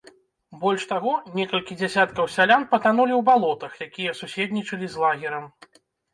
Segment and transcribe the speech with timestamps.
[0.61, 5.49] Больш таго, некалькі дзясяткаў сялян патанулі ў балотах, якія суседнічалі з лагерам.